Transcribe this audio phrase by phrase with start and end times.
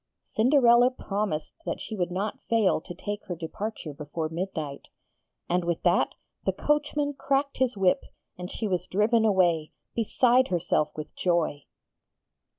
[0.21, 4.87] Cinderella promised that she would not fail to take her departure before midnight:
[5.47, 10.89] and, with that, the coachman cracked his whip and she was driven away, beside herself
[10.95, 11.65] with joy.